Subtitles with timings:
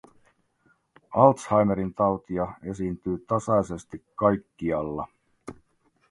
[1.23, 5.07] Alzheimerin tautia esiintyy tasaisesti kaikkialla.